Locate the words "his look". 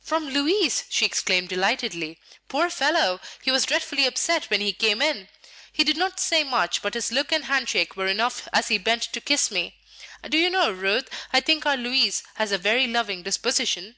6.94-7.30